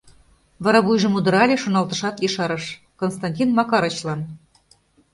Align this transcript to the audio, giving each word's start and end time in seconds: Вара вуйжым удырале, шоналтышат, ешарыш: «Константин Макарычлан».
Вара 0.63 0.79
вуйжым 0.85 1.13
удырале, 1.17 1.55
шоналтышат, 1.59 2.15
ешарыш: 2.27 2.65
«Константин 2.99 3.49
Макарычлан». 3.57 4.19